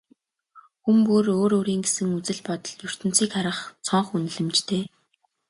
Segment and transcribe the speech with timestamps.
[0.83, 4.83] Хүн бүр өөр өөрийн гэсэн үзэл бодол, ертөнцийг харах цонх, үнэлэмжтэй.